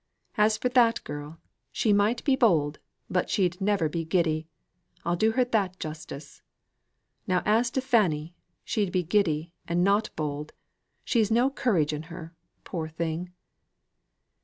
[0.35, 1.37] As for that girl,
[1.71, 4.47] she might be bold, but she'd never be giddy.
[5.05, 6.41] I'll do her that justice.
[7.27, 8.33] Now as to Fanny,
[8.65, 10.53] she'd be giddy, and not bold.
[11.05, 12.33] She's no courage in her,
[12.63, 13.31] poor thing!"